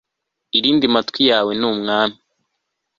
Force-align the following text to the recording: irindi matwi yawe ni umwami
irindi 0.57 0.85
matwi 0.93 1.21
yawe 1.31 1.51
ni 1.59 1.65
umwami 1.71 2.17